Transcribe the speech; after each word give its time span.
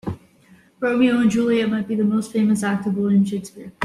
Romeo 0.79 1.19
and 1.19 1.29
Juliet 1.29 1.69
might 1.69 1.87
be 1.87 1.93
the 1.93 2.03
most 2.03 2.31
famous 2.31 2.63
act 2.63 2.87
of 2.87 2.97
William 2.97 3.23
Shakespeare. 3.23 3.71